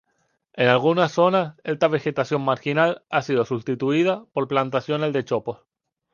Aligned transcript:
En 0.55 0.67
algunas 0.67 1.11
zonas 1.11 1.57
esta 1.63 1.87
vegetación 1.87 2.41
marginal 2.43 3.03
ha 3.11 3.21
sido 3.21 3.45
substituida 3.45 4.25
por 4.33 4.47
plantaciones 4.47 5.13
de 5.13 5.23
chopos. 5.23 5.59